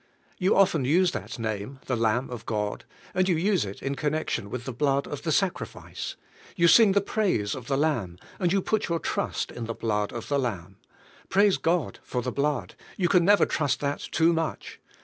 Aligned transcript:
You 0.39 0.55
often 0.55 0.83
use 0.83 1.11
that 1.11 1.37
name— 1.37 1.79
the 1.85 1.95
Lamb 1.95 2.31
of 2.31 2.47
God— 2.47 2.85
and 3.13 3.29
you 3.29 3.35
use 3.37 3.65
it 3.65 3.83
in 3.83 3.93
connection 3.93 4.49
with 4.49 4.65
the 4.65 4.73
blood 4.73 5.05
of 5.05 5.21
the 5.21 5.31
sacrifice. 5.31 6.15
You 6.55 6.67
sing 6.67 6.93
the 6.93 7.01
praise 7.01 7.53
of 7.53 7.67
the 7.67 7.77
Lamb, 7.77 8.17
and 8.39 8.51
you 8.51 8.63
put 8.63 8.81
3^our 8.85 9.03
trust 9.03 9.51
in 9.51 9.65
the 9.65 9.75
blood 9.75 10.11
of 10.11 10.27
the 10.27 10.39
Lamb. 10.39 10.77
Praise 11.29 11.57
God 11.57 11.99
for 12.01 12.23
the 12.23 12.31
blood. 12.31 12.73
You 12.97 13.09
never 13.19 13.45
can 13.45 13.55
trust 13.55 13.79
that 13.81 13.99
too 13.99 14.33
much. 14.33 14.79